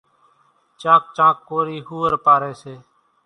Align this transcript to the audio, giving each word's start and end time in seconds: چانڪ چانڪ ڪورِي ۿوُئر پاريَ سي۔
چانڪ 0.79 1.03
چانڪ 1.15 1.37
ڪورِي 1.47 1.77
ۿوُئر 1.87 2.13
پاريَ 2.25 2.53
سي۔ 2.61 2.73